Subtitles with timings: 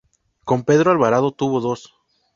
[0.45, 1.93] Con Pedro Alvarado tuvo dos.